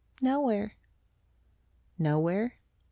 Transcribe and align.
"Nowhere." 0.19 0.73
"Nowhere? 1.99 2.55